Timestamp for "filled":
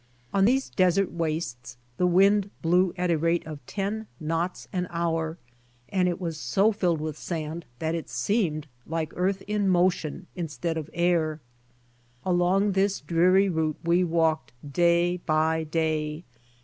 6.71-6.99